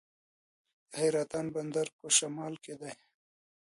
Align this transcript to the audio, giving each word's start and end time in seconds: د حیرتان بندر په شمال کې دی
د 0.89 0.91
حیرتان 1.01 1.45
بندر 1.55 1.87
په 1.99 2.07
شمال 2.17 2.53
کې 2.63 2.73
دی 2.81 2.93